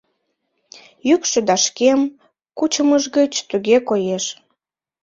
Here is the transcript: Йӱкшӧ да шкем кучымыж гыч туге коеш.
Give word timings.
Йӱкшӧ 1.07 1.39
да 1.47 1.55
шкем 1.65 1.99
кучымыж 2.57 3.03
гыч 3.17 3.33
туге 3.49 3.77
коеш. 3.89 4.25